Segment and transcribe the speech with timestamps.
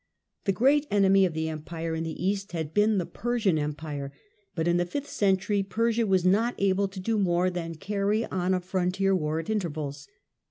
[0.45, 4.11] The great enemy of the Empire in the east had been the Persian Empire,
[4.55, 8.55] but in the fifth century Persia was not able to do more than carry on
[8.55, 10.07] a frontier war at intervals.